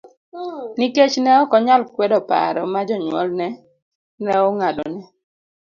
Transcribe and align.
Nikech 0.77 1.15
ne 1.21 1.31
ok 1.41 1.51
onyal 1.57 1.81
kwedo 1.93 2.19
paro 2.29 2.61
ma 2.73 2.81
jonyuolne 2.87 3.47
ne 4.23 4.33
ong'adone 4.47 5.01